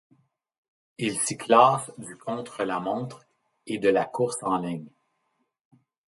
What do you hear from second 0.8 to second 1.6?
Il s'y